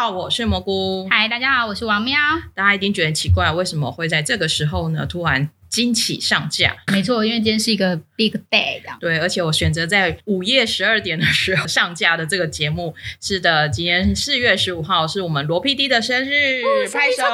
[0.00, 1.06] 好，我是蘑菇。
[1.10, 2.18] 嗨，大家好，我是王喵。
[2.54, 5.04] 大家一定觉得奇怪，为什么会在这个时候呢？
[5.04, 6.74] 突然惊喜上架？
[6.90, 12.94] 没错，因为今天是一个 big day，对，而且我选择在午夜十二点的时候上架的这个节目。
[13.20, 17.24] 是的，今天四月十五号是我们罗 PD 的生日，拍手！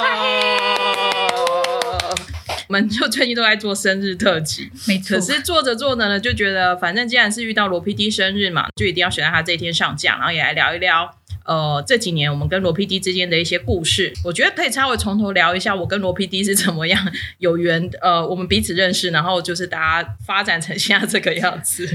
[2.69, 5.17] 我们就最近都在做生日特辑，没错。
[5.17, 11.09] 可是做着做着呢，就觉得反正既然是遇到罗 PD 生日嘛，就一定要选在他这一天上架，然后也来聊一聊。
[11.47, 21.89] 呃，这几年我们跟罗 PD 之间的一些故事，我觉得可以稍微从头聊一下，我跟罗 PD 是怎么样有缘，呃，我们彼此认识，然后就是大家发展成现在这个样子。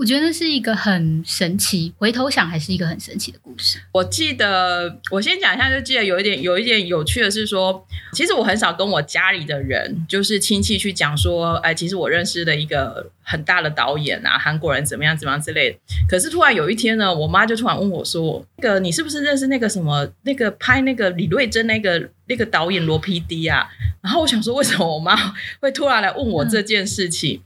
[0.00, 3.78] 我觉得是一个很神奇，回头想还是一个很神奇的故事。
[3.92, 15.78] 我记得，我先讲一下，就记得有一点，有一点有趣的是说，其实我很少跟我家里的人，就是亲戚去讲说，哎，其实我认识的一个很大的导演啊，韩国人怎么样怎么样之类的。
[16.08, 23.68] 可是突然有一天呢，我妈就突然问我说：“那个你是不是认识那个什么那个拍那个李瑞珍那个那个导演罗 PD 啊？”
[24.00, 25.14] 然后我想说，为什么我妈
[25.60, 27.42] 会突然来问我这件事情？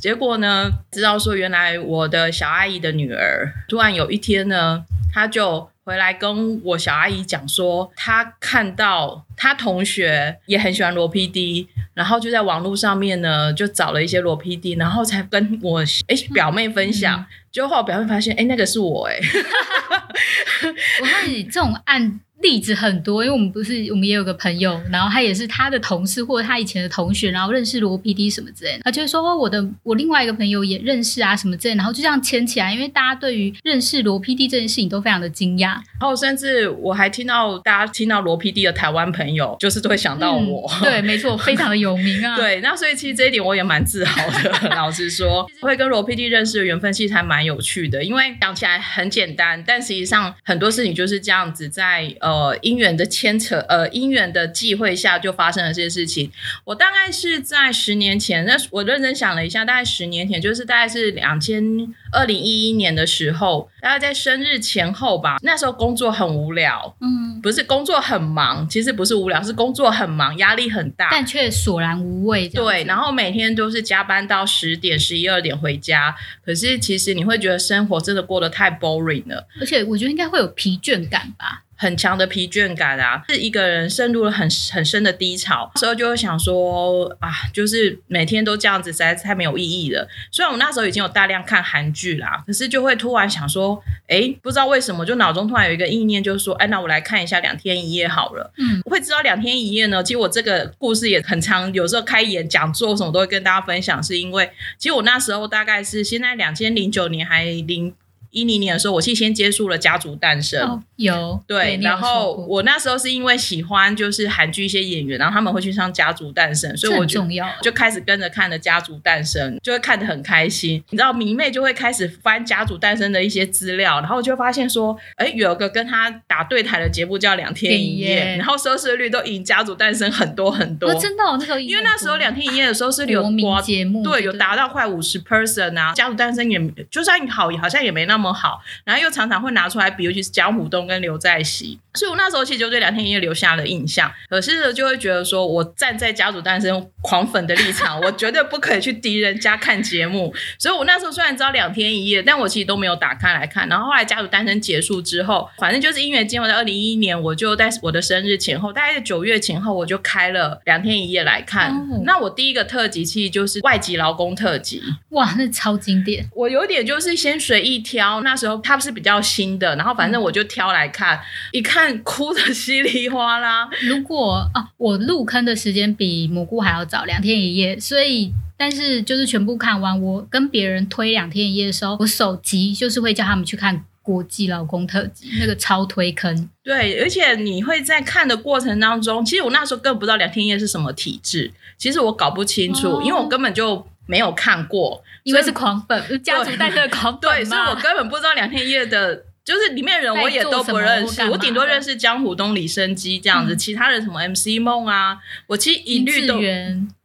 [0.00, 19.18] 结果呢，知道说原来我的小阿姨的女儿突然有一天呢，她就回来跟我小阿姨讲说，她看到她同学也很喜欢罗 PD，然后就在网络上面呢就找了一些罗 PD，然后才跟我哎表妹分享，结果后表妹发现哎那个是我哎，
[21.00, 22.20] 我看你这种案。
[22.42, 52.25] 例子很多，因为我们不是我们也有个朋友，然后他也是他的同事或者他以前的同学，然后认识罗 PD 什么之类的，他就会说我的我另外一个朋友也认识啊什么之类，然后就这样牵起来，因为大家对于认识罗 PD 这件事情都非常的惊讶，然后甚至我还听到大家听到罗 PD 的台湾朋友，就是都会想到我，对，没错，非常的有名啊， 对，那所以其实这一点我也蛮自豪的， 老实说，会跟罗 PD 认识的缘分其实还蛮有趣的，因为讲起来很简单，但实际上很多事情就是这样子在呃
[52.60, 53.06] 因缘的。
[53.16, 56.30] 牵扯呃，因缘的际会下就发生了这些事情。
[56.64, 61.64] 我大概是在十年前，那我认真想了一下，大概十年前，就是大概是两千
[62.12, 65.36] 二零一一年的时候，大概在生日前后吧。
[65.40, 72.48] 那时候工作很无聊，嗯，不是工作很忙，其实不是无聊，是工作很忙，压力很大，但却索然无味。
[72.48, 76.14] 对，然后每天都是加班到十点、十一二点回家，
[76.44, 81.62] 可是其实你会觉得生活真的过得太 boring 了，而且我觉得应该会有疲倦感吧。
[81.76, 90.08] 很强的疲倦感啊，是一个人陷入了很很深的低潮，时候就会想说啊，就是每天都这样子，实在是太没有意义了。
[90.30, 98.52] 虽然我那时候已经有大量看韩剧啦，可是就会突然想说，哎，不知道为什么，就脑中突然有一个意念，就是说，哎，那我来看一下《两天一夜》好了。
[98.56, 100.02] 嗯，会知道《两天一夜》呢？
[100.02, 107.94] 其实我这个故事也很长，有时候开演讲座什么都会跟大家分享，是因为其实我那时候大概是现在两千零九年还零。
[108.32, 110.60] 一零年的时候，我是先接触了《家族诞生》，
[110.96, 117.22] 有对，然后我那时候是因为喜欢就是韩剧一些演员，然后他们会去上《家族诞生》，所以我就
[117.62, 120.82] 就开始跟着看了《家族诞生》，就会看得很开心。
[120.90, 130.92] 你知道迷妹就会开始翻《家族诞生》的一些资料，然后就发现说，哎，有个跟他打对台的节目叫《两天一夜》，然后收视率都赢《家族诞生》很多很多。
[130.94, 133.22] 真的，那时候因为那时候《两天一夜》的收视率有
[133.60, 141.78] 节目，对，有达到快五十 person 啊，《家族诞生》也就算好，好像也没那么好，然后又常常会拿出来比，尤其是江虎东跟刘在熙。
[141.94, 150.34] 所以我那时候其实就对两天一夜留下了印象，可是呢，就会觉得说我站在家族诞生狂粉的立场，我绝对不可以去敌人家看节目。
[150.58, 153.66] 所以我那时候虽然知道两天一夜，但我其实都没有打开来看。
[153.70, 161.74] 然后后来家族诞生结束之后，反正就是音乐节目在二零一一年，我就在我的生日前后，大概在九月前后，我就开了两天一夜来看。
[162.04, 166.28] 那我第一个特辑其实就是外籍劳工特辑，哇，那超经典。
[166.34, 171.20] 我有点就是先随意挑，那时候它是比较新的，然后反正我就挑来看，
[171.52, 171.96] 一看。
[172.02, 173.68] 哭的稀里哗啦。
[173.82, 177.78] 如果啊，我入坑的时间比蘑菇还要早，两天一夜。
[177.80, 186.48] 所以，但是就是全部看完，我跟别人推两天一夜的时候，我手机就是会叫他们去看国际老公特辑，那个超推坑。
[186.62, 199.24] 对，而且你会在看的过程当中，其实我那时候根本不知道两天一夜是什么体质，其实我搞不清楚，因为我根本就没有看过，因为是狂粉，家族带的狂粉对，所以我根本不知道两天一夜的。
[199.46, 205.16] 就是里面人我也都不认识，我顶多认识江湖东李生基这样子，其他人什么 MC 梦啊，
[205.46, 206.34] 我其实一律都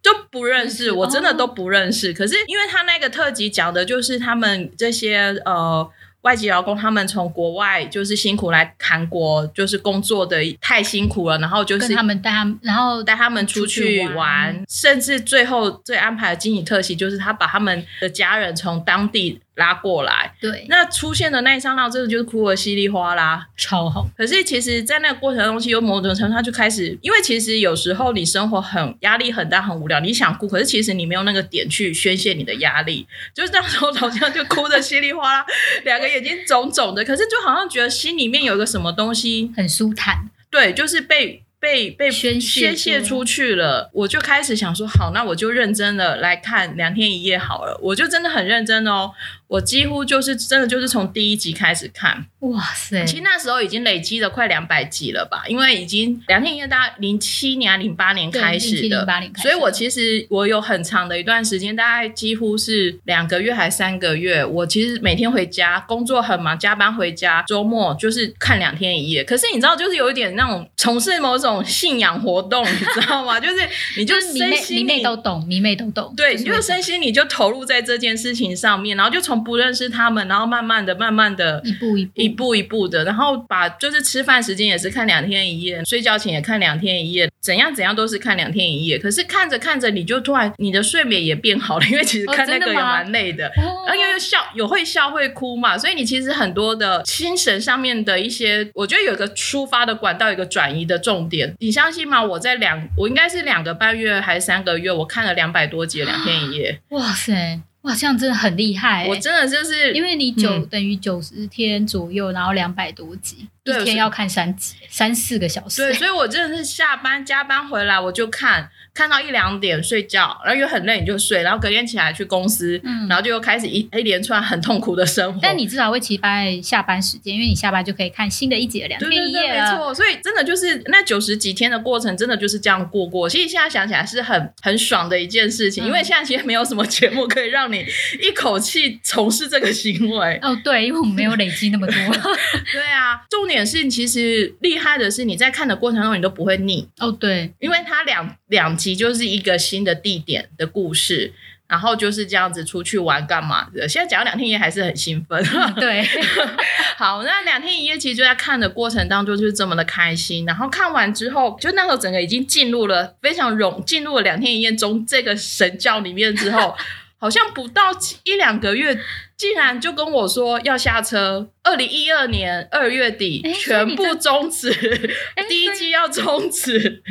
[0.02, 2.12] 都不认识，我真的都不认识。
[2.12, 5.88] 可是因为他那个特辑讲的就是他们这些呃
[6.22, 19.40] 外籍劳工，他们从国外就是辛苦来韩国，就是工作的太辛苦了，然后就是他们带他们，然后带他们出去玩，甚至最后最安排的经济特辑就是他把他们的家人从当地。
[19.56, 20.34] 拉过来。
[20.40, 23.48] 对，那出现的那一刹那，真的就是哭的稀里哗啦。
[23.58, 24.08] 超好。
[24.18, 33.06] 可是其实，在那个过程中，其实有某种程度，他就开始，因为其实有时候你生活很压力很大、很无聊，你想哭，可是其实你没有那个点去宣泄你的压力，
[33.36, 35.46] 就是那时候好像就哭的稀里哗啦，
[35.84, 41.44] 两个眼睛肿肿的，可是就好像觉得心里面有一个什么东西很舒坦，对，就是被。
[41.62, 49.12] 被被宣泄出去了，我就开始想说，好，那我就认真的来看两天一夜好了，我就真的很认真哦。
[49.52, 53.04] 我几乎就是真的就是从第一集开始看，哇塞！
[53.06, 59.06] 其实那时候已经累积了快两百集了吧，因为已经两天一夜，大概零七年、零八年开始的，
[59.42, 69.22] 所以我其实我有很长的一段时间，大概几乎是两个月还三个月，我其实每天回家工作很忙，加班回家，周末就是看两天一夜。
[69.22, 73.38] 可是你知道，就是有一点那种从事某种信仰活动，你知道吗？
[73.42, 73.56] 就是
[73.98, 79.41] 你就身心迷妹都懂，迷妹都懂，对，你就身心你就投入在这件事情上面，然后就从。
[79.44, 88.98] 不认识他们，然后慢慢的、慢慢的，一步一步、一步一步的，然后把就是吃饭时间也是看两天一夜，睡觉前也看两天一夜，怎样怎样都是看两天一夜。
[88.98, 101.54] 可是看着看着，你就突然你的睡眠也变好了，因为其实看那个也蛮累的，然后又笑，有会笑会哭嘛，所以你其实很多的精神上面的一些，我觉得有一个出发的管道，一个转移的重点。
[101.60, 102.24] 你相信吗？
[102.24, 106.80] 我在两，我应该是两个半月还是三个月，我看了两百多集两天一夜。
[106.90, 107.62] 哇塞！
[107.82, 109.08] 哇，这样真的很厉害！
[109.08, 115.82] 我真的就是因为你九等于九十天左右，然后两百多集，一天要看三集，三四个小时。
[115.82, 118.70] 对，所以我真的是下班加班回来我就看。
[118.94, 125.40] 看到一两点睡觉，然后又很累你就睡，然后隔天起来去公司，然后就又开始一一连串很痛苦的生活。
[125.42, 129.54] 但你至少会期待下班时间，因为你下班就可以看新的一集两天一夜。
[129.54, 133.30] 没错，所以真的就是那九十几天的过程，真的就是这样过过。
[133.30, 137.86] 其实现在想起来是很很爽的一件事情，因为现在其实没有什么节目可以让你
[138.22, 140.38] 一口气从事这个行为。
[140.44, 141.96] 哦，对，因为我们没有累积那么多。
[142.74, 146.86] 对啊，重点是其实厉害的是你在看的过程中你都不会腻。
[147.00, 148.78] 哦，对，因为它两两。
[148.82, 151.32] 其就是一个新的地点的故事，
[151.68, 153.88] 然后就是这样子出去玩干嘛的。
[153.88, 155.42] 现在讲两天一夜还是很兴奋，
[155.76, 156.04] 对。
[156.98, 160.46] 好，那两天一夜其实就在看的过程当中就是这么的开心。
[160.46, 166.76] 然后看完之后，就那时候整个已经进入了非常融进入了两天一夜中这个神教里面之后，
[167.18, 167.92] 好像不到
[168.24, 169.00] 一两个月，
[169.38, 171.50] 竟然就跟我说要下车。
[171.64, 174.72] 二零一二年二月底全部终止，
[175.48, 177.02] 第一季要终止。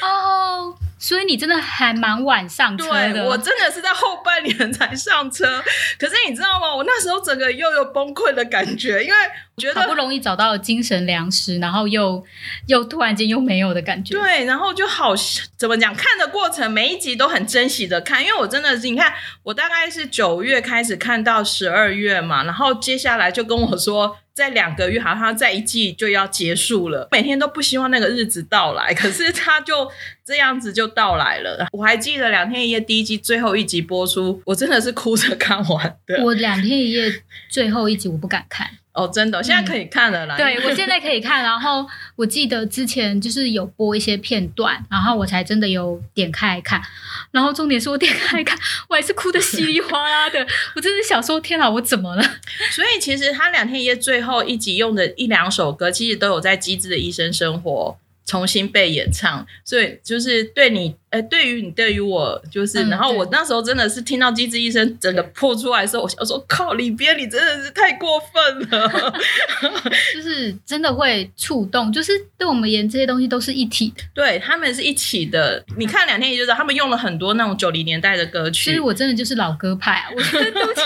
[0.00, 0.76] 哦。
[0.98, 5.62] 所以你真的还蛮晚上车的，我真的是在后半年才上车。
[5.98, 6.74] 可是你知道吗？
[6.74, 9.16] 我那时候整个又有崩溃的感觉，因为
[9.58, 12.24] 觉得好不容易找到了精神粮食，然后又
[12.66, 14.14] 又突然间又没有的感觉。
[14.14, 15.14] 对，然后就好
[15.56, 15.94] 怎么讲？
[15.94, 24.16] 看的过程每一集都很珍惜的看，因为我真的是你看，我大概是九月开始看到十二月嘛，然后接下来就跟我说。
[24.36, 27.08] 在两个月，好像在一季就要结束了。
[27.10, 29.90] 每天都不希望那个日子到来，可是它就
[30.26, 31.66] 这样子就到来了。
[31.72, 36.22] 我还记得两天一夜第一季最后一集播出，我真的是哭着看完的。
[36.22, 37.10] 我两天一夜
[37.48, 38.68] 最后一集我不敢看。
[38.96, 40.36] 哦，真的，现在可以看了啦。
[40.36, 41.42] 对，我现在可以看。
[41.42, 46.82] 然后我记得之前就是有播一些片段，然后我才真的有点开看。
[47.30, 48.58] 然后重点是我点开看，
[48.88, 50.40] 我还是哭的稀里哗啦的。
[50.74, 52.22] 我真是想说，天哪，我怎么了？
[52.70, 59.46] 所以其实他两天一夜最后一集用的一两首歌，其实都有在《机智的医生生活》重新被演唱。
[59.64, 60.94] 所以就是对你。
[61.08, 69.14] 哎，对于你，对于我，就是，然后我那时候真的是听到《机智医生》整个破出来的时候，我想说，靠，里边你真的是太过分了，
[70.12, 75.64] 就是真的会触动，就是对我们演这些东西都是一体的，对他们是一起的。
[75.78, 78.70] 你看两天也就知道，他们用了很多那种九零年代的歌曲。
[78.70, 80.82] 其实我真的就是老歌派啊，我对不起，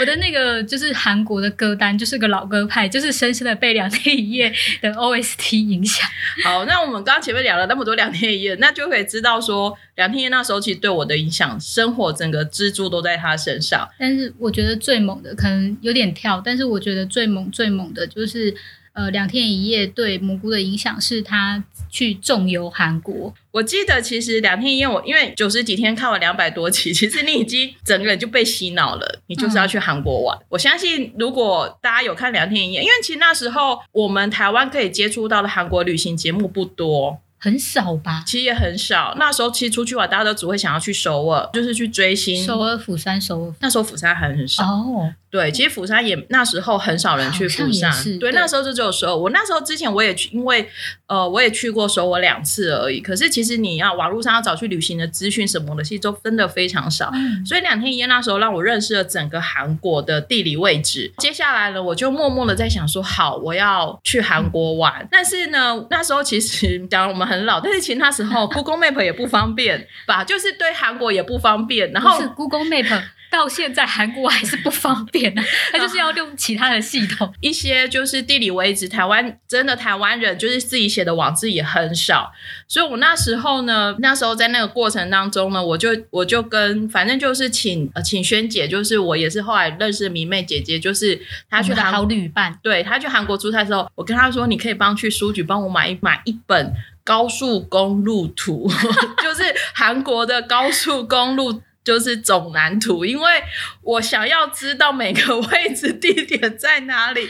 [0.00, 6.08] 我的那个就是韩国的歌单就是个老歌派，就是深深的被两天一夜的 OST 影响。
[6.42, 9.76] 好，那我们刚刚前面聊了那么多两天一夜，那就可以知道说。
[9.96, 13.86] 两天一夜那时候其实对我的影响，生活整个支柱都在他身上。
[13.98, 18.54] 但是我觉得最猛的可能有点跳，但是我觉得最猛最猛的就是
[18.92, 23.32] 呃两天一夜对蘑菇的影响是他去重游韩国。
[23.50, 30.38] 我记得其实两天一夜我因为九十几天看完两百多集， 其实你已经整个人就被洗脑了，你就是要去韩国玩。
[30.48, 37.18] 我相信如果大家有看两天一夜，因为其实那时候我们台湾可以接触到的韩国旅行节目不多。
[37.40, 38.22] 很少吧？
[38.26, 39.14] 其实也很少。
[39.18, 42.44] 那时候其实出去玩，大家都只会想要去首尔，就是去追星。
[42.44, 43.54] 首尔、釜山、首尔。
[43.60, 45.12] 那时候釜山还很少哦。
[45.30, 47.90] 对，其实釜山也那时候很少人去釜山。
[48.18, 49.16] 对，那时候就只有首尔。
[49.16, 50.68] 我那时候之前我也去，因为
[51.06, 53.00] 呃我也去过首尔两次而已。
[53.00, 57.12] 可是其实你要网络上要找去旅行的资讯什么的，其实都真的非常少。
[57.46, 61.12] 所以两天一夜那时候让我认识了整个韩国的地理位置。
[61.18, 65.06] 接下来呢，我就默默的在想说，好，我要去韩国玩。
[65.12, 71.90] 但是呢，那时候其实讲我们很老，但是其实那时候 Google Map 也不方便吧，就是对韩国也不方便。
[71.92, 73.02] 然后是 Google Map。
[73.30, 77.32] 到现在韩国还是不方便呢， 他就是要用其他的系统。
[77.38, 82.32] 一些就是地理位置，台湾真的台湾人就是自己写的网字也很少，
[82.66, 91.16] 所以我那时候呢，那时候在那个过程当中呢，我就我就跟反正就是请呃请萱姐，就是我也是后来认识迷妹姐姐，就是
[91.48, 98.68] 她去韩好旅伴，对她去韩国出差的时候，我跟她说，你可以帮去书局帮我买一买一本高速公路图，
[99.22, 99.42] 就是
[99.74, 101.62] 韩国的高速公路。
[101.82, 103.42] 就是总蓝图，因为
[103.80, 107.26] 我想要知道每个位置地点在哪里，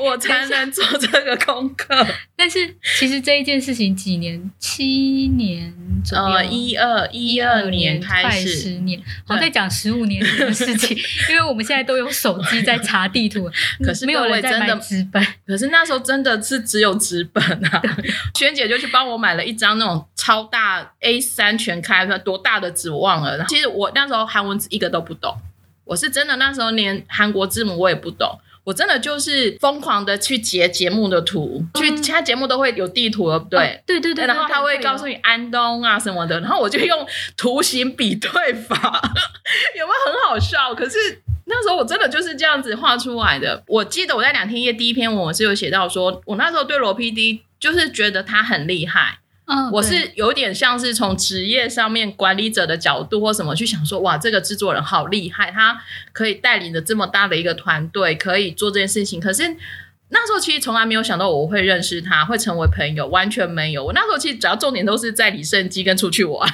[0.00, 2.04] 我才能做这个功课。
[2.42, 5.72] 但是其实这一件事情几年，七年
[6.12, 10.96] 呃，一二一二年开始，十年，好在讲十五年的事情，
[11.30, 13.48] 因为我们现在都用手机在查地图，
[13.84, 17.80] 可是没有人在买纸本，可是那时候真的是只有纸本啊。
[18.34, 23.46] 萱姐就去帮我买了一张那种超大 A 三全开，多大的纸忘了。
[23.48, 25.32] 其实我那时候韩文字一个都不懂，
[25.84, 28.36] 我是真的那时候连韩国字母我也不懂。
[28.64, 33.82] 我真的就是疯狂的去截节目的图，去其他节目都会有地图，对不对？
[33.86, 34.26] 对对对。
[34.26, 38.76] 然后他会告诉你安东啊什么的，然后我就用图形比对法，
[39.76, 40.74] 有没有很好笑？
[40.74, 40.98] 可是
[41.46, 43.62] 那时候我真的就是这样子画出来的。
[43.66, 49.18] 我记得我在两天一夜第一篇文我是有写到说，我那时候对罗 PD 就是觉得他很厉害。
[49.70, 55.78] 我是有点像是从职业上面管理者的角度或什么去想说，哇，这个制作人好厉害，他
[56.12, 59.20] 可以带领着这么大的一个团队，可以做这件事情。
[59.20, 59.56] 可是
[60.08, 63.84] 那时候其实从来没有想到我会认识他，会成为朋友，完全没有。
[63.84, 66.48] 我那时候其实主要重点都是在李胜基跟出去玩。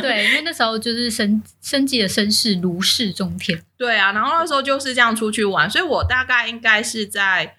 [0.00, 3.62] 对，因为那时候就是生生计的身世如日中天。
[3.76, 7.54] 对啊，然后那时候就是这样出去玩，所以我大概应该是在。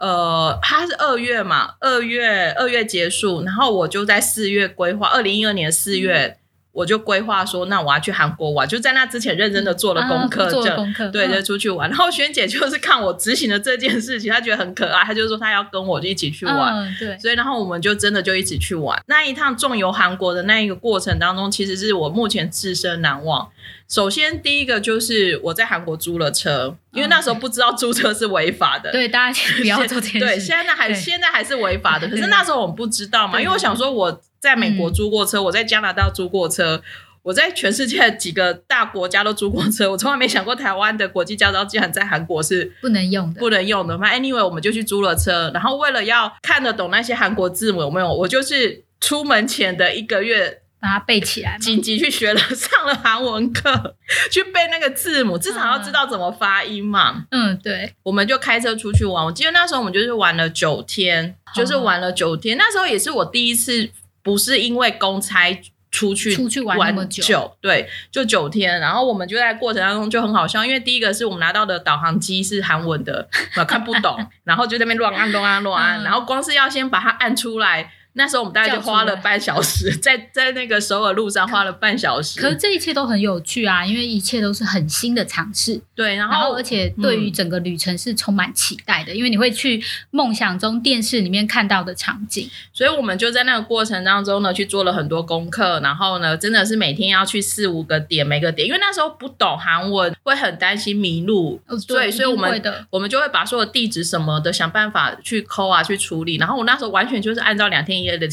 [0.00, 6.38] 呃，他是二月嘛，二月二月结束，然后我就在四月规划，二零一二年四月
[6.80, 11.88] 我就规划说，那我要去韩国玩，就在那之前认真的做了功课，做功课，对，就出去玩。
[11.90, 18.98] 然后萱姐就是看我执行的这件事情，她觉得很可爱，她就说她要跟我一起去玩，对，所以然后我们就真的就一起去玩。
[19.06, 23.50] 那一趟重游韩国的那一个过程当中，其实是我目前自身难忘。
[23.88, 28.90] 首先，第一个就是我在韩国租了车，因为那时候不知道租车是违法的。
[28.92, 30.20] 对，大家不要做这件事。
[30.20, 32.08] 对，现在还现在还是违法的。
[32.08, 36.82] 可是那时候我们不知道嘛，因为我想说我在美国租过车，我在加拿大租过车，
[37.22, 43.96] 我在全世界几个大国家都租过车，我从来没想过台湾的国际驾照竟然在韩国是不能用的，不能用的。
[43.98, 48.12] 那 anyway，我们就去租了车，然后为了要看得懂那些韩国字母，有没有？
[48.12, 50.62] 我就是出门前的一个月。
[50.82, 53.94] 把它背起来，紧急去学了 上了韩文课，
[54.32, 57.26] 去背那个字母，至少要知道怎么发音嘛。
[57.30, 59.22] 嗯，对，我们就开车出去玩。
[59.22, 62.56] 我记得那时候我们就是玩了九天，就是玩了九天。
[62.56, 63.90] 那时候也是我第一次，
[64.22, 65.60] 不是因为公差
[65.90, 68.78] 出去出去玩那么久，对，就九天。
[68.78, 73.28] 然后我们就在过程当中就很好笑，因为第一个是我们拿到的导航机是韩文的，
[73.66, 77.92] 看不懂， 然后就在那边乱按乱按乱按，然后光是要先把它按出来。
[78.14, 82.40] 那时候我们大概就花了半小时， 在在那个首尔路上花了半小时。
[82.40, 85.80] 可是这一切都很有趣啊，因为一切都是很新的尝试。
[85.94, 92.48] 对，然后而且对于整个旅程是充满期待的，因为你会去梦想中电视里面看到的场景。
[92.72, 101.60] 所以我们就在那个过程当中呢，去做了很多功课，然后呢，真的是每天要去四五个点，每个点，因为那时候不懂韩文，会很担心迷路。
[101.86, 106.36] 对，所以我们我们就会把所有地址什么的想办法去抠啊，去处理。
[106.36, 108.26] 然后我那时候完全就是按照两天一夜的。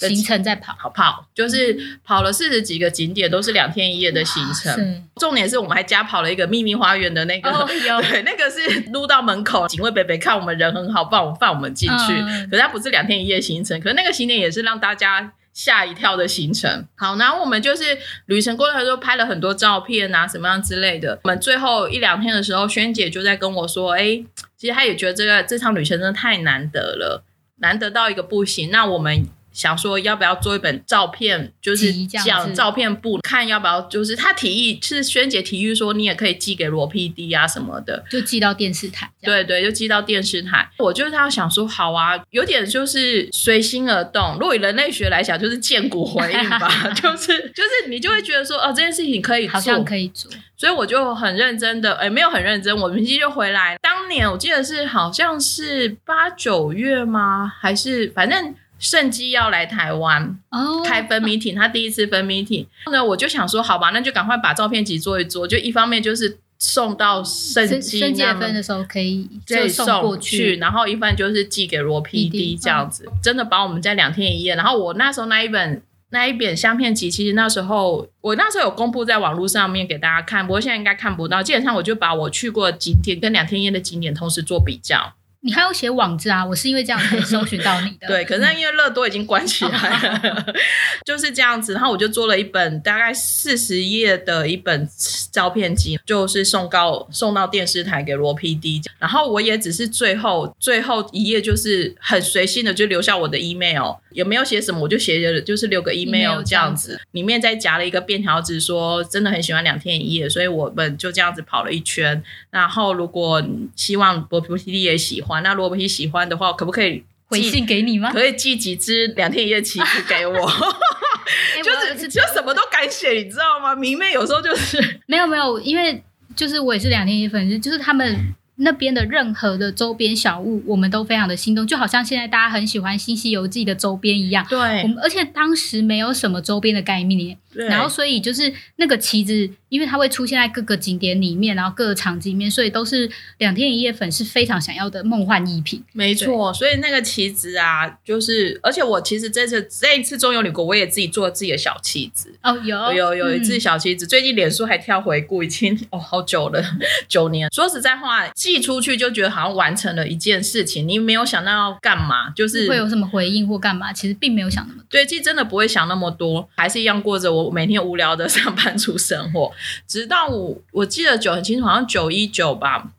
[0.00, 5.04] 行程在跑，跑跑就是跑了四十几个景点，都是两天一夜的行程。
[5.16, 12.14] 重点是我们还加跑了一个秘密花园的那个， 对，那个是撸到门口，警卫北北看我们人很好，放我放我们进去。
[12.48, 16.86] 可是它不是两天一夜行程，可是那个行点也是让大家吓一跳的行程。
[16.94, 17.82] 好，然后我们就是
[18.26, 21.18] 旅程过程中拍了很多照片啊，什么样之类的。
[21.24, 24.22] 我们最后一两天的时候，萱姐就在跟我说：“哎，
[24.56, 27.24] 其实她也觉得这个这场旅程真的太难得了，
[27.58, 28.70] 难得到一个不行。
[28.70, 39.10] 那我们。”想说要不要做一本照片，就是讲照片部，看要不要，就是他提议是萱姐提议说你也可以寄给罗 PD 啊什么的，就寄到电视台。
[39.20, 40.70] 对对，就寄到电视台。
[40.78, 44.34] 我就是他想说，好啊，有点就是随心而动。
[44.34, 50.30] 如果以人类学来讲，就是见骨回应吧， 就是就是你就会觉得说，哦，这件事情可以好像做，可以做。
[50.56, 53.76] 所以我就很认真的，哎，没有很认真，我明天就回来。
[53.82, 57.52] 当年我记得是好像是八九月吗？
[57.60, 65.46] 还是反正圣基要来台湾哦，开分 meeting，他第一次分 meeting，那，我就想说，好吧，那就赶快把照片集做一做。
[65.46, 74.54] 就一方面就是送到圣升基升阶那么分的时候可以可以就送过去，然后一般就是寄给罗 PD PD 这样子，真的把我们在两天一夜。
[74.54, 81.42] 然后我那时候那一本那一本相片集，其实那时候我那时候有公布在网络上面给大家看，不过现在应该看不到。
[81.42, 85.14] 基本上我就把我去过的景点跟两天一夜的景点同时做比较。
[85.40, 86.44] 你还有写网志啊？
[86.44, 88.06] 我是因为这样才搜寻到你的。
[88.08, 90.46] 对，可是因为乐多已经关起来了，
[91.06, 91.72] 就是这样子。
[91.74, 94.88] 然后我就做了一本大概四十页的一本
[95.30, 98.82] 照片集，就是送到送到电视台给罗 PD。
[98.98, 107.00] 然后我也只是最后最后一页，就是很随性的就留下我的 email，有没有写什么我就写了，就是留个 email 这样子。
[107.12, 112.20] 里面再夹了一个便条纸，说真的很喜欢两天一夜，所以我们就这样子跑了一圈。
[112.50, 113.40] 然后如果
[113.76, 118.10] 希望罗 PD 也喜欢，那罗 PD 喜欢的话，可不可以回信给你吗？
[118.10, 123.72] 可以寄几只两天一夜旗子给我，哎就是就什么都敢写，你知道吗？
[123.76, 126.02] 明妹有时候就是没有没有，因为
[126.34, 134.44] 就是我也是两天一粉丝，就是他们那边的任何的周边小物，我们都非常的心动，就好像现在大家很喜欢《新西游记》的周边一样。
[134.48, 145.82] 对我们而且当时没有什么周边的概念，然后所以就是那个旗子，因为它会出现在各个景点里面，然后各个场景里面，所以都是两天一夜粉是非常想要的梦幻逸品。
[145.92, 152.34] 没错，所以那个旗子啊，就是而且我其实这次这一次中游旅国，我也自己做了自己的小旗子。
[152.42, 156.62] 哦，有有有一嗯只小旗子，最近脸书还跳回顾，已经哦好久了，
[157.08, 157.48] 九年。
[157.52, 163.92] 说实在话，寄出去就觉得好像完成了一件事情，你没有想到要干嘛，就是会有什么回应或干嘛？
[163.92, 164.86] 其实并没有想那么多。
[164.88, 169.52] 对，其实真的不会想那么多，还是一样过着我每天无聊的上班族生活。
[169.86, 172.90] 直到我我记得九很清楚，好像九一九吧，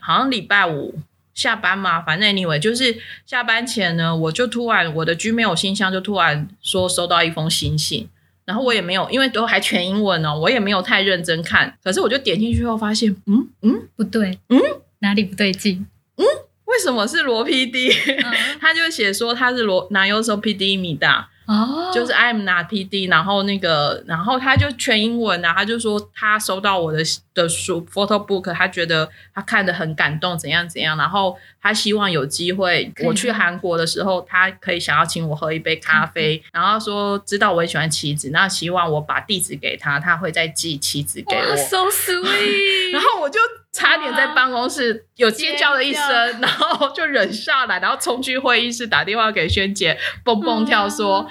[0.00, 0.94] 好像礼拜五
[1.34, 8.08] 下班嘛，反正 anyway 就是下班前呢，我就突然我的 Gmail 信箱就突然说收到一封新信。
[8.44, 11.78] 然后我也没有，因为都还全英文哦，我也没有太认真看。
[11.82, 14.58] 可是我就点进去后发现，嗯嗯，不对，嗯，
[15.02, 15.86] 哪里不对劲？
[16.16, 16.24] 嗯
[16.64, 17.92] 为什么是罗 PD？
[18.24, 27.02] 嗯 他就写说他是罗拿优手 PD 米大，哦，就是 I'm not PD，然后那个，然后他就全英文啊，他就说他收到我的
[27.34, 42.90] 的书 photo book，他觉得他看的很感动，怎样怎样，然后他希望有机会我去韩国的时候，他可以想要请我喝一杯咖啡，然后说知道我很喜欢棋子，那希望我把地址给他，他会再寄棋子给哇我，，so sweet。
[42.92, 43.38] 然后我就
[43.72, 46.02] 差点在办公室有尖叫了一声，
[46.40, 51.26] 然后就忍下来，然后冲去会议室打电话给萱姐，蹦蹦跳说。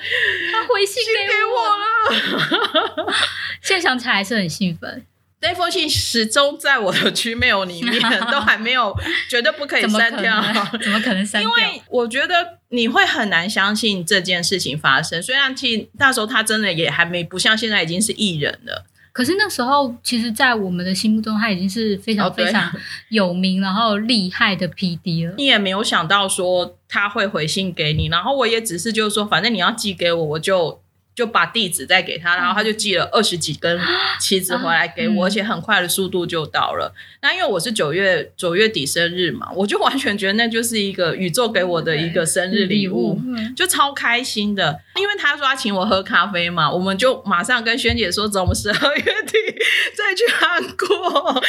[0.52, 3.14] 他回信信给我了。
[3.62, 5.06] 现在想起来还是很兴奋，
[5.42, 8.00] 那封信始终在我的 Gmail 里面，
[8.32, 8.96] 都还没有，
[9.30, 10.42] 绝对不可以删掉。
[10.82, 11.56] 怎么可能删掉因？
[11.56, 15.22] 为我觉得你会很难相信这件事情发生。
[15.22, 22.72] 虽然其实那时候他真的也还没不像现在已经是艺人了，可是那时候，其实，在我们的心目中，他已经是非常非常
[23.10, 25.34] 有名，然后厉害的 PD 了。
[25.38, 28.08] 你也没有想到说他会回信给你。
[28.08, 30.81] 然后我也只是就是说，反正你要寄给我，我就。
[31.14, 33.80] 就把地址再给他，然后他就寄了二十几根
[34.20, 36.94] 旗子回来给我，嗯而且很快的速度就到了。
[37.22, 43.20] 那因为我是九月九月底生日嘛，我就完全觉得那就是一个宇宙给我的一个生日礼物。
[43.26, 49.38] 嗯就超开心的，因为他说他请我喝咖啡嘛，我们就马上跟萱姐说，走，我们十二月底
[49.96, 51.44] 再去韩国。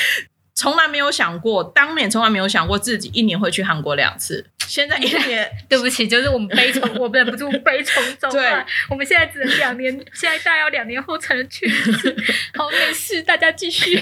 [0.55, 4.45] 从来没有想过，当年从来没有想过自己一年会去韩国两次。
[4.69, 8.65] 现在一年 对不起，就是我们悲从，我忍不住悲从中来。
[8.89, 12.17] 我们现在只能两年， 现在大概要两年后才能去一次。
[12.55, 13.97] 好，没事，大家继续。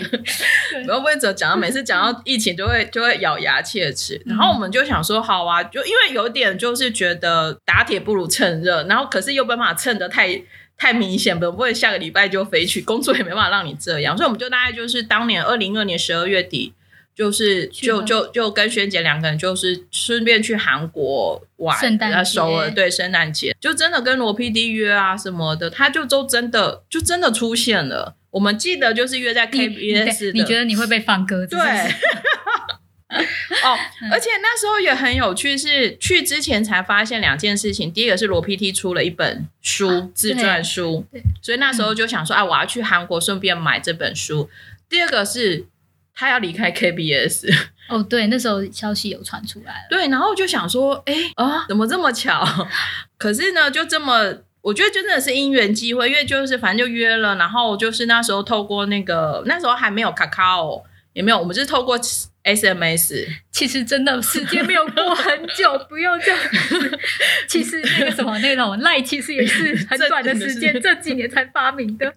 [0.87, 10.41] 然后魏哲讲到每次讲到疫情就会就会咬牙切齿，然后我们就想说好啊，就因为有点就是觉得打铁不如趁热，然后可是又没办法趁得太
[10.81, 16.73] 太明显，本不会下个礼拜就飞去，工作也没办法让你这样，所以我们就大概就是当年二零二年十二月底。
[17.13, 28.17] 就是就就就跟萱姐两个人，就是顺便去韩国玩，圣诞节呃首尔对圣诞节，就真的跟罗 PD 约啊什么的，他就都真的就真的出现了。
[28.31, 31.57] 我们记得就是约在 KBS 的，你你觉得你会被放鸽子？
[31.57, 31.61] 对
[33.65, 33.77] 哦，
[34.13, 37.93] 而且那时候也很有趣，是去之前才发现两件事情。
[37.93, 41.05] 第一个是罗 PT 出了一本书，自传书，
[41.43, 44.49] 所以那时候就想说，啊，我要去韩国顺便买这本书。
[44.89, 45.67] 第二个是
[46.15, 47.53] 他要离开 KBS。
[47.91, 49.87] 哦，对，那时候消息有传出来了。
[49.91, 52.47] 对，然后就想说，哎啊，怎么这么巧？
[53.19, 61.99] 可是呢，就这么，我觉得真的是因缘机会，因为就是反正就约了，然后就是那时候透过那个那时候还没有卡卡哦，也没有，我们是透过。
[62.43, 66.99] S M S，其实真的时间没有过很久，不用这样子。
[67.47, 72.13] 其实那个什么那种赖，其实也是很短的时间， 这几年才发明的。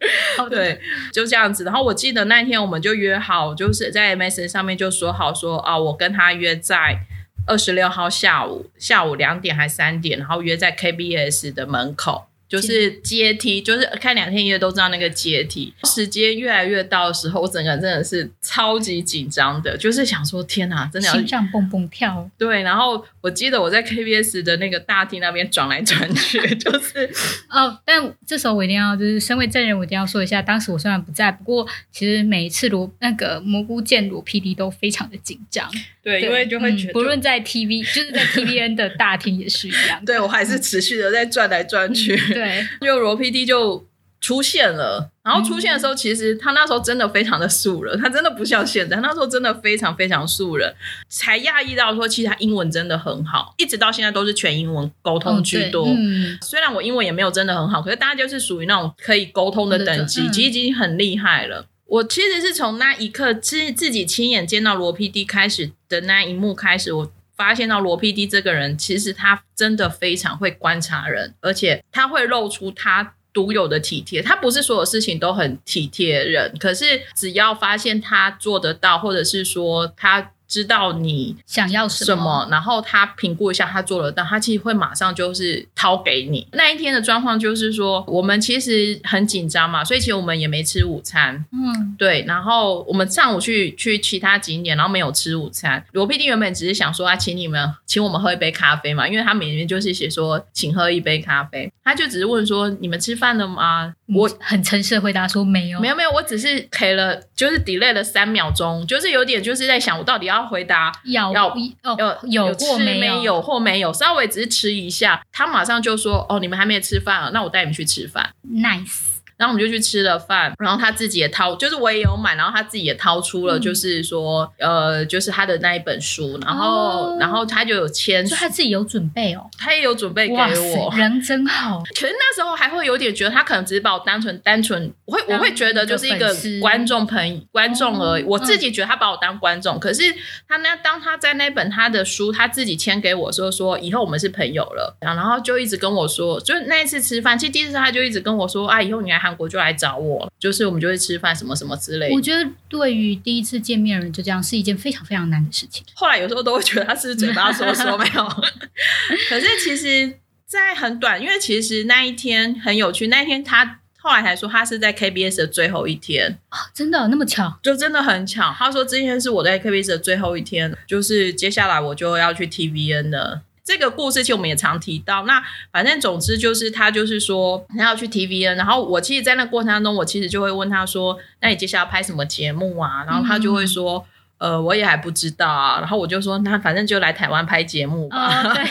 [0.49, 0.79] 对，
[1.11, 1.63] 就这样子。
[1.63, 6.99] 然后我记得那一天我们就约好，就是在 MSN 上面就说好说啊，我跟他约在
[7.45, 12.27] 二十六号下午下午两点还三点，然后约在 K B S 的门口。
[12.53, 15.73] 就是阶梯，就是看两天一夜都知道那个阶梯。
[15.85, 22.29] 时间越来越到的时候，我整个人真的是超级紧张的，就是想说天哪，真的要心脏蹦蹦跳。
[22.37, 27.09] 对，然后我记得我在 KBS 的那个大厅那边转来转去， 就是
[27.49, 27.75] 哦。
[27.83, 35.67] 但这时候我一定要就是身为证人，我一定要说一下，当时我虽然不在，不过其实每一次罗那个蘑菇见罗 PD 都非常的紧张。
[36.03, 40.03] 对，因为就会觉得，不论在 TV，就是在 TVN 的大厅也是一样。
[40.05, 42.13] 对我还是持续的在转来转去。
[42.33, 42.42] 对，
[42.81, 43.85] 就罗 PD 就
[44.21, 50.73] 出现了，然后出现的时候，其实他那时候真的非常的素人，他真的不像现在，那时候真的非常非常素人，
[51.09, 55.87] 才讶异到说，其实他英文真的很好，一直到现在都是全英文沟通居多。
[55.87, 56.37] 嗯。
[56.41, 61.65] 虽然我英文也没有真的很好，可是大家就是属于那种可以沟通的等级，其实已经很厉害了。
[61.85, 67.11] 我其实是从那一刻自自己亲眼见到罗 PD 开始的那一幕开始，我
[67.43, 74.21] 发现到罗 PD 这个人，其实他真的非常会观察人，而且他会露出他独有的体贴。
[74.21, 80.31] 他不是所有事情都很体贴人，可是只要发现他做得到，或者是说他。
[80.53, 86.47] 知道你想要什么，然后他评估一下，他做得到，他其实会马上就是掏给你。
[86.51, 91.43] 那一天的状况就是说，我们其实很紧张嘛，所以其实我们也没吃午餐。
[91.51, 92.23] 嗯，对。
[92.27, 95.83] 然后我们上午去去其他景点，然后没有吃午餐。
[95.93, 103.91] 罗 PD 原本只是想说，他请你们请我们喝一杯咖啡嘛，因为他里面就是写说请喝一杯咖啡，他就只是问说你们吃饭了吗？
[104.13, 110.43] 我很诚实的回答说没有，没有没有，我只是陪了就是 delay 了三秒钟，就是有点就是在想我到底要。
[110.43, 119.12] 回答要要有有吃没有或没有，稍微只是迟一下，他马上就说：“哦，你们还没吃饭啊，那我带你们去吃饭。” Nice。
[119.43, 131.83] 然后我们就去吃了饭，然后他自己也掏，就是我也有买，然后他自己也掏出了，就是说，呃，就是他的那一本书，然后，然后他就有签，就他自己有准备哦，他也有准备给我，人真好。
[131.89, 140.03] 可是那时候还会有点觉得他可能只是把我单纯单纯，我会我会觉得就是一个观众朋观众而已，我自己觉得他把我当观众，可是
[140.47, 152.11] 他那当他在那本他的书他自己签给我说说以后我们是朋友了，然后就一直跟我说，就那一次吃饭，其实第一次他就一直跟我说啊，以后你来韩国就来找我，就是我们就会吃饭什么什么之类。
[152.11, 155.83] 我觉得对于第一次见面人就这样是一件非常非常难的事情。
[155.95, 158.27] 后来有时候都会觉得他是嘴巴说说没有，
[159.29, 163.07] 可是其实，在很短，因为其实那一天很有趣。
[163.07, 167.57] 那一天他后来才说他是在 KBS 的最后一天啊，真的那么巧？
[167.63, 168.53] 就真的很巧。
[168.57, 173.41] 他说今天是我在 KBS 的最后一天，就是接下来我就要去 TVN 了。
[173.63, 184.05] 这个故事其实我们也常提到，那反正总之就是他就是说他要去 TVN，然后我其实，在那过程当中，我其实就会问他说：“那你接下来拍什么节目啊？”然后他就会说。
[184.43, 185.79] 呃，我也还不知道啊。
[185.79, 188.53] 然后我就说，那反正就来台湾拍节目吧。
[188.53, 188.63] 对，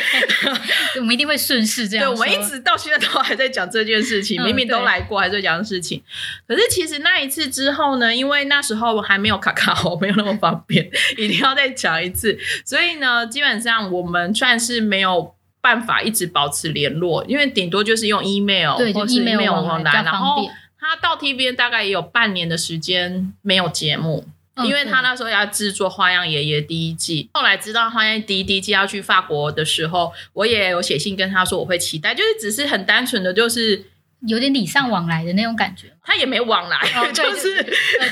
[1.00, 2.04] 我们一定会顺势这样。
[2.04, 6.02] 对，我们一直到现在都还在讲这件事情，明明都来过，还在讲事情。
[6.46, 12.38] 可是其实那一次之后呢，因为那时候还没有卡卡号，没有那么方便， 一定要再讲一次。
[12.66, 20.02] 所以呢，基本上我们算是没有办法一直保持联络，因为顶多就是用 email 或是 email 往来。
[20.02, 20.46] 然后
[20.78, 24.26] 他到 TV 大概也有半年的时间没有节目。
[24.64, 33.86] 因为他那时候要制作《花样爷爷》第一季，后来知道《花样第一第一季要去法国的时候，我也有写信跟他说我会期待，就是只是很单纯的就是。
[34.28, 36.78] 有点礼尚往来的那种感觉，他也没往来，
[37.12, 37.60] 就是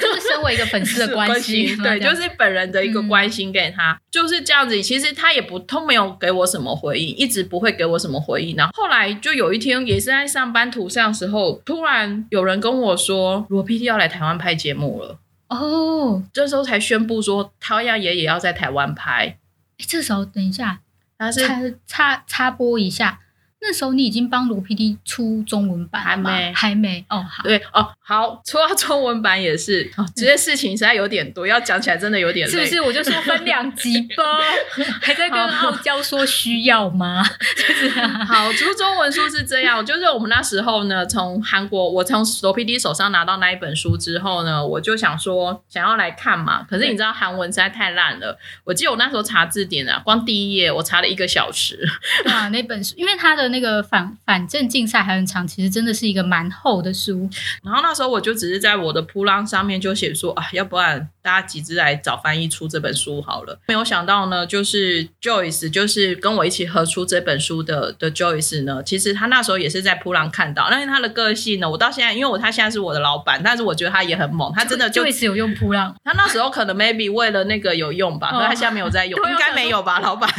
[0.00, 4.82] 就是身为一个粉丝的 关心，对，就是本人的一个关心给他，就是这样子。
[4.82, 8.56] 其实他也不都没有给我什么回应，一直不会给我什么回应。
[8.56, 15.16] 然后后来就有一天，也是在上班途上的时候，突然有人跟我说，罗 PD 要来台湾拍节目了。
[15.50, 19.36] 哦，这时候才宣布说，陶亚爷也要在台湾拍。
[19.78, 20.80] 这时候等一下，
[21.18, 23.20] 他是插插插播一下。
[23.62, 32.52] 那时候你已经帮卢 PD 出中文版了吗还没还没哦，好，对哦，好，说到中文版也是，哦、这些事情实在有点多，要讲起来真的有点累。
[32.52, 32.80] 是不是？
[32.80, 34.24] 我就说分两集吧，
[35.00, 37.24] 还在跟傲娇说需要吗？
[37.56, 46.66] 就是啊好，出中文书是这样，就是我们那时候呢，从韩国，我从罗 PD 手上拿到那一本书之后呢，我就想说想要来看嘛。
[46.68, 51.88] 可是你知道韩文实在太烂了，我记得我那时候查字典啊，光第一页我查了一个小时。
[52.24, 57.30] 对啊， 那本书，因为它的那个反反正竞赛还很长，其实真的是一个蛮厚的书。
[57.62, 63.58] 然后那时候我就只是在我的扑浪上面就写说啊，要不然大家集资来找翻译出这本书好了。
[63.68, 80.30] 没有想到呢，就是 Joyce，就是跟我一起合出这本书的的 Joyce 呢，其实他那时候也是在扑浪看到，但是他的个性呢，我到现在，因为我他现在是我的老板，但是我觉得他也很猛，他真的就就一直有用扑浪，他那时候可能 maybe 为了那个有用吧，哦可他现在没有在用，应该没有吧，老板。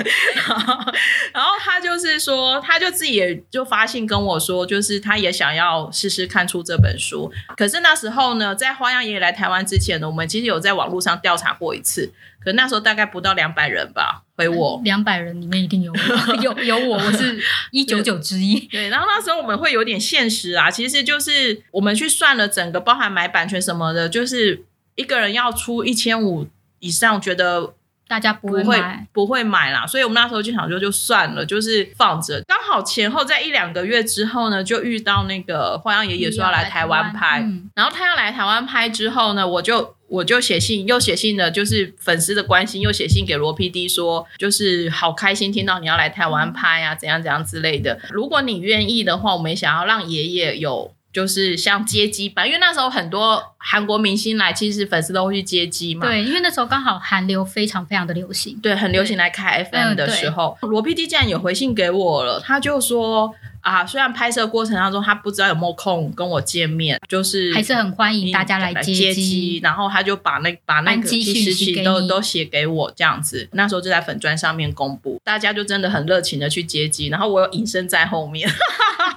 [0.47, 0.73] 然后
[1.33, 7.31] 然后他就是说，他就自己也就发信跟我说，就是他也想要试试看出这本书。
[7.57, 12.11] 可是那时候呢，在花样爷爷来台湾之前呢，我们其实有在网络上调查过一次，
[12.43, 14.81] 可那时候大概不到两百人吧回我。
[14.83, 17.39] 两百人里面一定有我，有有我，我是
[17.71, 18.59] 一九九之一。
[18.67, 24.63] 对，然后那时候我们会有点现实啊，其实就是我们去算了整个包含买版权什么的，就是
[24.95, 26.47] 一个人要出一千五
[26.79, 27.73] 以上，觉得
[28.11, 32.43] 大家不不会不会买啦，所以我们那时候就想说就算了，就是放着。
[32.45, 39.95] 刚好前后在一两个月之后呢，就遇到那个花样爷爷说要来台湾拍，嗯然后他要来台湾拍之后呢，我就。
[40.11, 47.97] 我就写信，又写信的，就是粉丝的关心，又写信给罗 PD 说，就是好开心听到你要来台湾拍啊，怎样怎样之类的。
[48.09, 56.07] 如果你愿意的话，我们也想要让爷爷有，就是像接机版，因为那时候很多韩国明星来，其实粉丝都会去接机嘛。
[56.07, 58.57] 对，因为那时候刚好韩流非常非常的流行。
[58.61, 71.77] 对，很流行来开 FM 的时候，罗 PD 竟然有回信给我了，他就说啊，虽然拍摄过程当中他不知道有没有空跟我见面，就是还是很欢迎嗯大家来接接机，然后他就把那把那个班机计时讯息给你。
[71.77, 78.49] 器都都写给我这样子，那时候就在粉砖上面公布，大家就真的很热情的去接机，然后我有隐身在后面，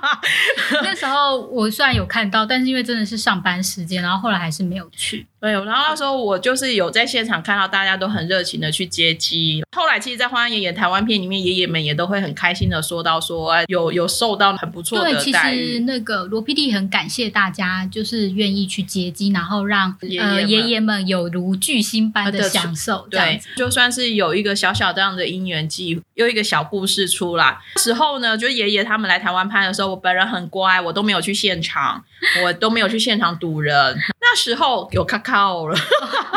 [0.83, 5.27] 那时候我虽然有看到，但是因为真的是上班时间，然后后来还是没有去。
[5.45, 9.63] 对，然后那时候我就是有在现场看到大家都很热情的去接机。
[9.77, 15.79] 后来其实，在花样爷爷台湾片里面，爷爷们也都会很开心的说到说，哎有有受到很不错对，其的待实遇。
[15.81, 27.59] 那个罗 PD 很感谢大家，就是愿意去接机，然后让爷爷们呃爷爷们有如巨星般的的享受，对。，就算是有一个小小这样的因缘际，又一个小故事出来。
[27.75, 32.03] 那时候呢，就爷爷他们来台湾拍的时候，我本人很乖，我都没有去现场，
[32.43, 33.99] 我都没有去现场堵人。
[34.35, 35.79] 那时候有 Kakao 了，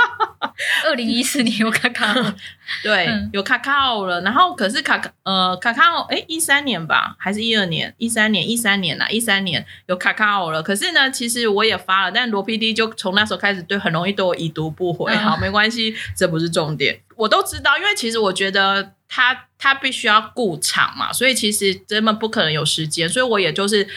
[0.86, 2.13] 二零一四年有看看，
[2.83, 4.21] 对，嗯有 Kakao 了。
[4.21, 7.91] 然后可是卡呃 Kakao，哎，一三年吧，还是一二年？
[7.97, 10.62] 一三年，一三年啊，一三年有 Kakao 了。
[10.62, 15.12] 可是呢，其实我也发了，但罗 PD 就从那时候开始对很容易对我已读不回。
[15.12, 23.88] 嗯好，没关系，这不是重点，我都知道，因为其实我觉得他他必须要顾场嘛，所以其实根本不可能有时间，所以我也就是。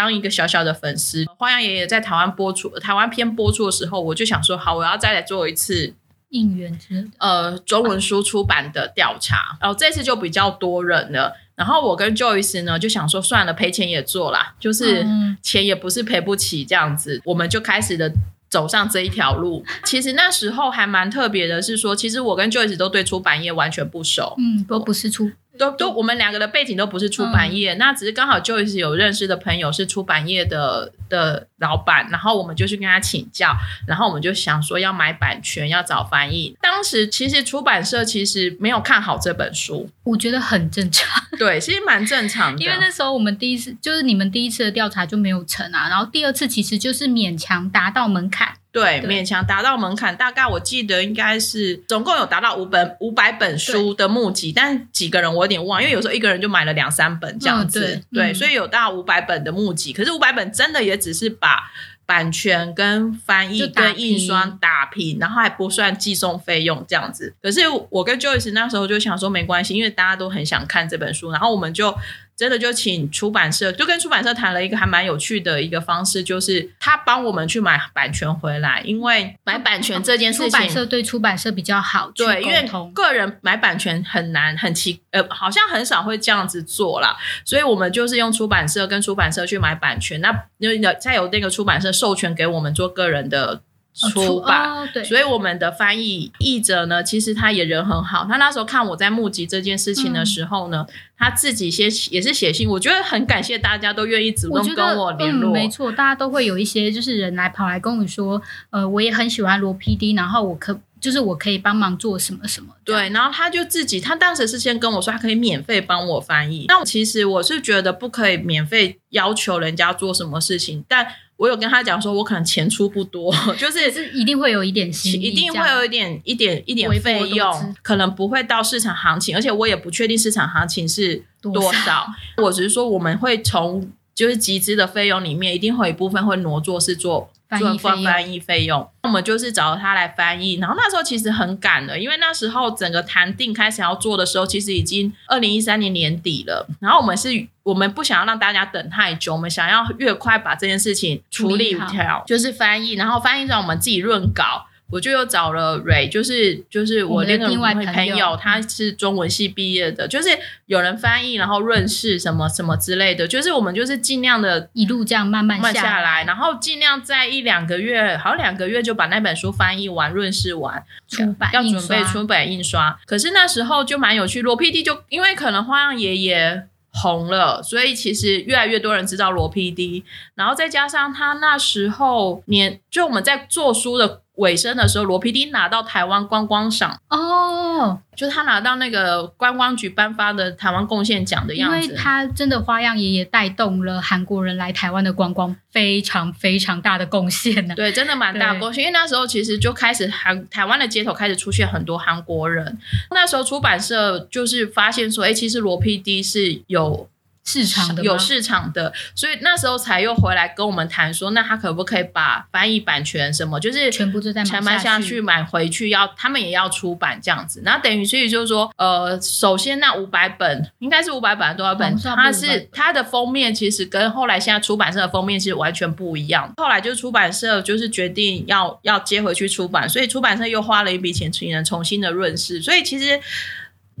[0.00, 5.92] 当一个小小的粉丝，花样爷爷在台湾播出台湾片播出的时候，我就想说，好，我要再来做一次
[6.28, 7.10] 应援之。
[7.18, 11.34] 呃中文书出版的调查，然后这次就比较多人了。
[11.56, 18.12] 然后我跟 Joyce 呢就想说，算了，赔钱也做啦，就是嗯钱也不是赔不起这样子，我们就开始的。
[18.50, 33.54] 走上这一条路， 其实那时候还蛮特别的，是说，其实我跟 Joyce 都对出版业完全不熟，嗯，都不是出都都我们两个的背景都不是出版业，那只是刚好 Joyce 有认识的朋友是出版业的的老板，然后我们就去跟他请教，
[33.86, 36.56] 然后我们就想说要买版权，要找翻译。
[36.62, 61.70] 当时其实出版社其实没有看好这本书，我觉得很正常， 对，其实蛮正常的，因为那时候我们第一次就是你们第一次的调查就没有成啊，然后第二次其实就是勉强达到门槛，对，对勉强达到门槛，大概我记得应该是总共有达到五本五百本书的募集，但几个人我有点忘，因为有时候一个人就买了两三本这样子，嗯对嗯所以有到五百本的募集，可是五百本真的也只是把
[62.06, 67.34] 版权跟翻译跟印刷打平，然后还不算寄送费用这样子。
[67.42, 67.60] 可是
[67.90, 71.94] 我跟 Joyce 那时候就想说没关系，因为大家都很想看这本书，然后我们就。
[72.38, 93.60] 真的就请出版社，就跟出版社谈了一个还蛮有趣的一个方式，就是他帮我们去买版权回来，因为买版权这件事情，出版社对出版社比较好，对，因为个人买版权很难，很奇，呃，好像很少会这样子做啦，所以我们就是用出版社跟出版社去买版权，那因为再由那个出版社授权给我们做个人的
[93.94, 94.70] 出版。
[94.70, 98.24] 哦、对，所以我们的翻译译者呢，其实他也人很好。
[98.28, 105.50] 他那时候看我在募集这件事情的时候呢，他自己先也是写信，我觉得很感谢大家都愿意主动跟我联络。
[105.50, 112.74] 嗯、没错，大家都会有一些就是人来跑来跟我说，呃，我也很喜欢罗 PD，然后我可就是我可以帮忙做什么什么。
[112.84, 116.66] 对，然后他就自己，他当时是先跟我说，他可以免费帮我翻译。
[116.68, 121.06] 那其实我是觉得不可以免费要求人家做什么事情，但。
[121.38, 132.06] 我有跟他讲说，我可能钱出不多， 就是是一定会有一点心，一定会有一点一点一点费用，可能不会到市场行情，而且我也不确定市场行情是多少。
[132.42, 138.88] 我只是说，我们会从就是集资的费用里面，一定会有一部分会挪作是做做翻译费用。
[139.02, 146.68] 我们就是找他来翻译，然后那时候其实很赶的，因为那时候整个谈定开始要做的时候，其实已经二零一三年年底了。
[146.80, 147.46] 然后我们是。
[147.64, 154.64] 我们不想要让大家等太久，我们想要越快把这件事情处理掉，就是翻译，然后翻译之后我们自己润稿。
[154.90, 160.28] 我就又找了瑞，就是就是我那个朋友，他是中文系毕业的，就是
[160.66, 172.98] 有人翻译，然后润饰什么什么之类的，就是我们就是尽量的一路这样慢慢下来，然后尽量在一两个月，好两个月就把那本书翻译完、润饰完，出版要准备出版印刷。
[173.06, 176.66] 可是那时候就蛮有趣，罗 PD 就因为可能花样爷爷。
[176.90, 180.02] 红了，所以其实越来越多人知道罗 PD，
[180.34, 187.00] 然后再加上他那时候年，就我们在做书的尾声的时候，罗 PD 拿到台湾观光赏。
[187.08, 197.74] 哦，就是他拿到那个观光局颁发的台湾贡献奖的样子，因为他真的花样爷爷带动了韩国人来台湾的观光，非常非常大的贡献呢。
[197.74, 202.78] 对，真的蛮大贡献，因为那时候其实就开始韩台湾的街头开始出现很多韩国人，
[203.10, 207.08] 那时候出版社就是发现说，哎，其实罗 PD 是有。
[207.48, 217.62] 市场的有市场的，所以那时候才又回来跟我们谈说，那他可不可以把翻译版权什么，就是全部都在全买下去买回去，要他们也要出版这样子。
[217.64, 221.96] 那等于所以就是说，呃，首先那五百本应该是五百本多少本？
[221.98, 226.52] 它是它的封面其实跟后来现在出版社的封面其实完全不一样。
[226.58, 232.60] 后来就出版社就是决定要要接回去出版，所以出版社又花了一笔钱请人重新的润饰。
[232.60, 233.18] 所以其实。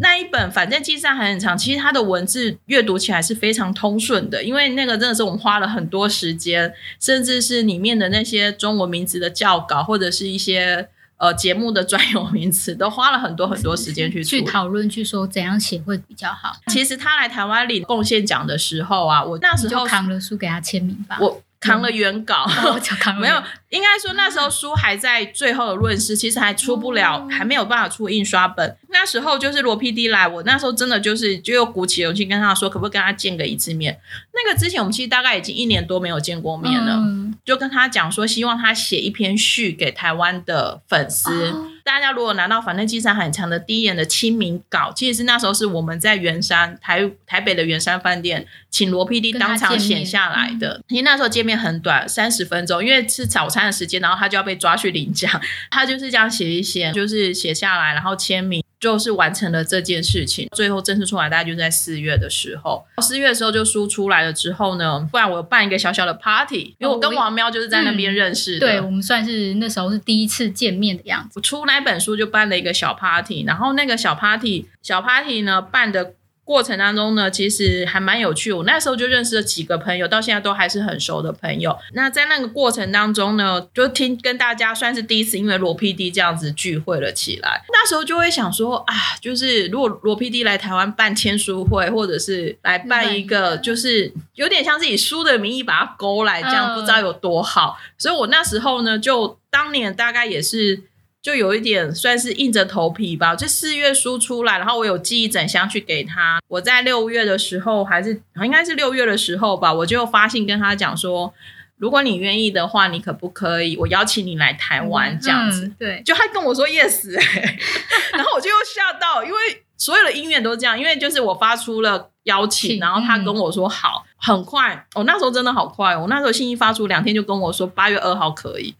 [0.00, 16.52] 那一本反正记账还很长，其实它的文字阅读起来是非常通顺的，因为那个真的是我们花了很多时间，甚至是里面的那些中文名词的教稿，或者是一些呃节目的专有名词，都花了很多很多时间去去讨论，去说怎样写会比较好。
[16.68, 21.18] 其实他来台湾领贡献奖的时候啊，我那时候扛了书给他签名吧。
[21.20, 21.42] 我。
[21.60, 22.46] 扛了原稿，
[23.18, 28.76] 没有，应该说那时候书还在最后的论诗，其实还出不了，还没有办法出印刷本。
[28.90, 33.98] 那时候就是罗 PD 来，我那时候真的就是就又鼓起勇气跟他说，可不可以跟他见个一次面？
[34.32, 37.02] 那个之前我们其实大概已经一年多没有见过面了，
[37.44, 41.54] 就跟他讲说，希望他写一篇序给台湾的粉丝。
[41.88, 50.82] 大家如果拿到反正记上很强的第一眼的亲民稿，其实是那时候是我们在圆山台台北的圆山饭店请罗 PD 当场写下来的。
[50.88, 58.62] 因为那时候见面很短，三十分钟，因为是早餐的时间，然后他就要被抓去领奖，他就是这样写一写，就是写下来，然后签名。
[58.80, 62.84] 就是完成了这件事情，最后正式出来，大概就在四月的时候。
[63.02, 71.32] 四月的时候就书出来了之后呢，不然我办一个小小的 party，因为我跟王喵就是在那边认识的，对我们算是那时候是第一次见面的样子。
[71.36, 76.14] 我出那本书就办了一个小 party，然后那个小 party 小 party 呢办的。
[76.48, 78.50] 过程当中呢，其实还蛮有趣。
[78.50, 81.76] 我那时候就认识了几个朋友，到现在都还是很熟的朋友。
[81.92, 87.62] 那在那个过程当中呢，就听跟大家算是第一次，因为罗 PD 这样子聚会了起来。
[87.68, 97.76] 那时候就会想说啊，就是如果罗 PD 来台湾办签书会，或者是来办一个，就是有点像是以书的名义把它勾来，这样不知道有多好。
[97.98, 100.84] 所以我那时候呢，就当年大概也是。
[101.28, 103.36] 就有一点算是硬着头皮吧。
[103.36, 106.40] 这四月书出来，然后我有寄一整箱去给他。
[106.48, 111.30] 我在六月的时候，还是应该是六月的时候吧，我就发信跟他讲说，
[111.76, 115.70] 如果你愿意的话，你可不可以我邀请你来台湾这样子？
[115.78, 117.12] 对，就他跟我说 yes，
[118.14, 119.36] 然后我就又吓到，因为
[119.78, 124.04] 所有的音乐都这样，因为就是我发出了邀请，然后他跟我说好。
[124.20, 125.96] 很快，我那时候真的好快。
[125.96, 128.74] 我那时候信息发出两天就跟我说八月二号可以，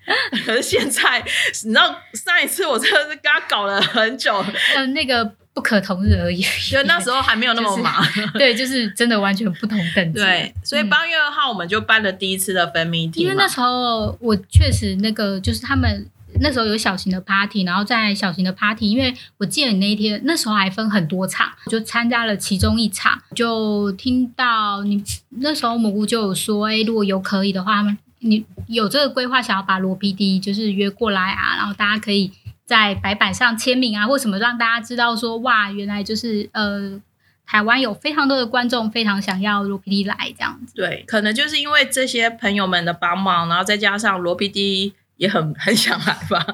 [0.45, 1.25] 可 是现在
[1.63, 8.05] 你知道上一次我真的是跟他搞了很久，呃，那个不可同日而语，因为那时候还没有那么忙。
[8.35, 10.19] 对，就是真的完全不同等级。
[10.19, 16.11] 对，所以八月二号我们就办了第一次的分 meeting，，因为那时候我确实那个就是他们。
[16.41, 25.03] 那时候有小型的 party，然后在小型的 party，因为我记得你那一天那时候还分很多场，就参加了其中一场，就听到你
[25.41, 27.85] 那时候蘑菇就有说，哎，如果有可以的话，
[28.21, 32.31] 你有这个规划，想要把罗 PD 就是约过来啊，然后大家可以
[32.65, 37.01] 在白板上签名啊，或什么，让大家知道说哇，原来就是呃。
[37.51, 46.45] 台湾有非常多的观众非常想要罗 PD 来这样子，对，可能就是因为这些朋友们的帮忙，然后再加上罗 PD 也很 很想来吧。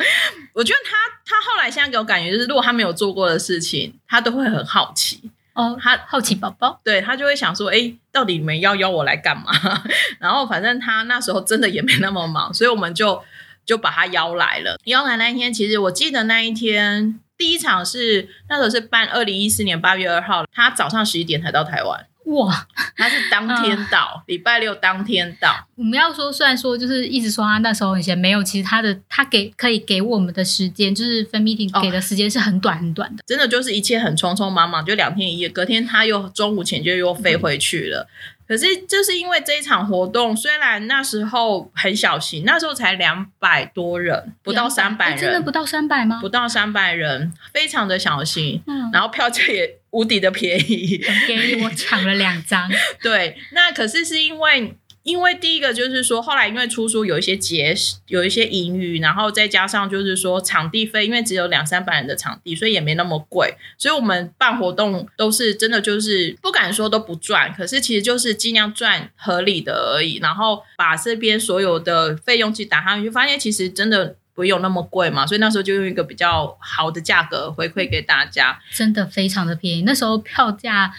[0.53, 9.53] 我觉得他他后来现在给我感觉就是，如果他没有做过的事情，他都会很好奇哦，他好奇宝宝，对他就会想说，哎，到底你们要邀我来干嘛？
[10.19, 13.23] 然后反正他那时候真的也没那么忙，所以我们就
[13.65, 14.77] 就把他邀来了。
[14.85, 17.21] 邀来那一天，其实我记得那一天。
[17.37, 22.67] 第一场是那时候是办二零一四年八月二号，他早上十一点才到台湾，哇，
[22.97, 25.69] 他是当天到，礼拜六当天到。
[25.75, 38.09] 我们要说，虽然说就是一直说他那时候很闲，没有，其实他的他给可以给我们的时间，就是分 meeting 给的时间是很短很短的，真的就是一切很匆匆忙忙，就两天一夜，隔天他又中午前就又飞回去了。
[38.47, 46.19] 可是，就是因为这一场活动，虽然那时候很小心，那时候才两百多人，不到三百人，真的不到三百吗？
[46.21, 52.71] 不到三百人，非常的小心，嗯，然后票价也无敌的便宜，便宜，我抢了两张。
[53.03, 54.77] 对，那可是是因为。
[55.05, 57.75] 因为第一个就是说，后来因为出书有一些节，
[58.07, 80.95] 有一些盈余，然后再加上就是说场地费，因为只有两三百人的场地，所以也没那么贵，所以我们办活动都是真的就是不敢说都不赚，可是其实就是尽量赚合理的而已，然后把这边所有的费用去打上去，发现其实真的不用那么贵嘛，所以那时候就用一个比较好的价格回馈给大家，真的非常的便宜，那时候票价。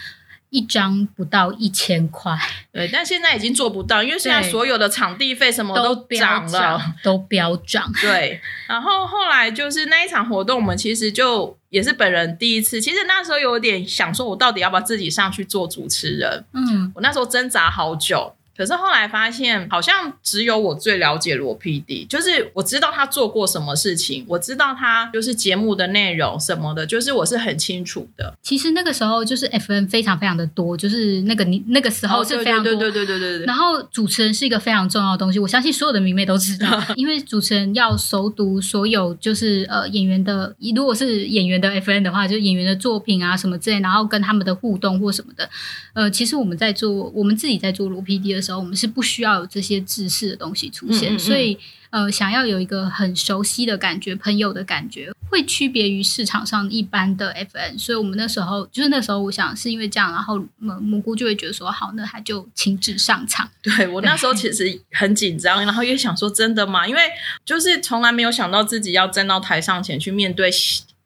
[0.50, 2.36] 一张不到一千块，
[2.72, 7.92] 对，但现在已经做不到，因为现在所有的场地费什么都涨了，都飙涨。
[8.00, 16.44] 对，然后后来就是那一场活动，我们其实就也是本人第一次，其实那时候有点想说，我到底要不要自己上去做主持人？
[16.52, 18.34] 嗯，我那时候挣扎好久。
[18.56, 28.34] 可是后来发现，好像只有我最了解罗 PD，就是我知道他做过什么事情，我知道他就是节目的内容什么的，就是我是很清楚的。
[28.42, 33.46] 其实那个时候就是 FN 非常非常的多，就是那个你那个时候是非常多，对对对对对对。
[33.46, 45.46] 然后主持人是一个非常重要的东西，我相信所有的迷妹都知道， 因为主持人要熟读所有就是呃演员的，如果是演员的 FN 的话，就是演员的作品啊什么之类，然后跟他们的互动或什么的。
[45.92, 48.45] 呃，其实我们在做我们自己在做罗 PD 的。
[48.46, 51.58] 时候，我们是不需要有这些知识的东西出现，所以
[51.90, 57.78] 呃，想要有一个很熟悉的感觉、朋友的感觉，会区别于市场上一般的 FN。
[57.78, 63.48] 所以我们那时候就是那时候，我想是因为这样，然后蘑蘑菇就会觉得说，好，那他就亲自上场。
[63.62, 66.86] 对我那时候其实很紧张，然后也想说，真的吗？
[66.86, 67.00] 因为
[67.44, 70.50] 就是从来没有想到自己要站到台上前去面对。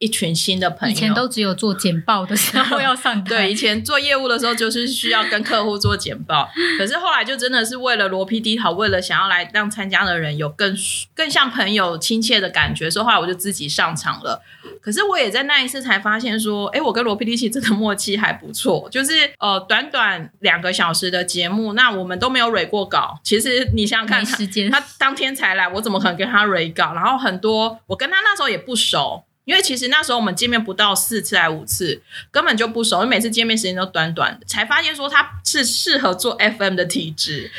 [0.01, 3.29] 一群新的朋友，以前都只有做简报的时候要上台。
[3.37, 6.49] 对，以前做业务的时候就是需要跟客户做简报，
[6.79, 10.75] 可是后来就真的是为了罗 PD 好，为了想要来让参加的人有更
[11.15, 14.43] 更像朋友亲切的感觉，所以后来我就自己上场了。
[14.81, 23.21] 可是我也在那一次才发现说，哎，我跟罗 PD 其实真的默契还不错，就是呃，短短两个小时的节目，那我们都没有蕊过稿。
[23.23, 24.25] 其实你想想看，
[24.71, 26.95] 他当天才来，我怎么可能跟他蕊稿？
[26.95, 29.25] 然后很多我跟他那时候也不熟。
[29.45, 37.51] 因为其实那时候我们见面不到四次还五次，根本就不熟，因为每次见面时间都短短的，才发现说他是适合做 FM 的体质，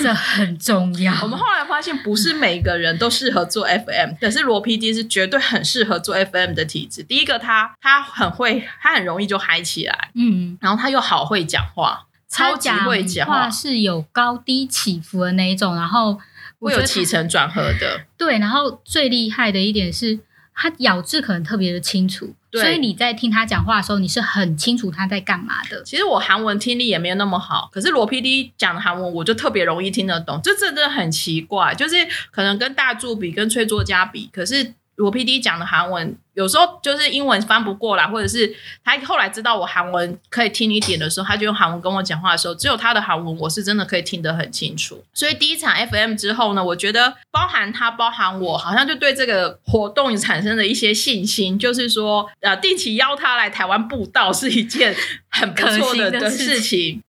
[0.00, 1.12] 这很重要。
[1.22, 7.02] 我们后来发现不是每个人都适合做 FM，可是罗 PD 是绝对很适合做 FM 的体质。
[7.02, 16.20] 第一个，他他很会，他很容易就嗨起来，嗯，然后他又好会讲话，超级会讲话，是有高低起伏的那一种，然后
[16.60, 18.04] 会有起承转合的。
[18.16, 20.20] 对，然后最厉害的一点是。
[20.60, 25.82] 他咬字可能特别的清楚，所以你在听他讲话的时候，你是很清楚他在干嘛的。
[25.84, 31.96] 其实我韩文听力也没有那么好，可是罗 PD 讲的韩文我就特别容易听得懂，这真的很奇怪，就是
[32.30, 34.74] 可能跟大柱比、跟崔作家比，可是。
[35.00, 45.02] 罗 PD 讲的韩文有时候就是英文翻不过来，或者是他后来知道我韩文可以听一点的时候，他就用韩文跟我讲话的时候，只有他的韩文我是真的可以听得很清楚。
[45.12, 54.94] 所以第一场 FM 之后呢，我觉得包含他，包含我，好像就对这个活动产生了一些信心，就是说呃，定期邀他来台湾布道是一件
[55.30, 56.98] 很不错的的事情。